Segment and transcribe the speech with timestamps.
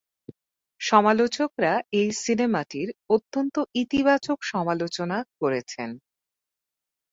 [0.81, 5.89] সমালোচকরা এই সিনেমাটির অত্যন্ত ইতিবাচক সমালোচনা করেছেন।